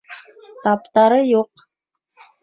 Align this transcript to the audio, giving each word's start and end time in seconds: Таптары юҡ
Таптары 0.67 1.19
юҡ 1.25 1.63